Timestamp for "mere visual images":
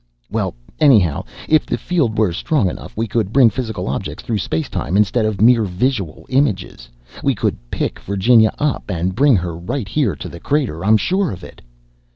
5.39-6.89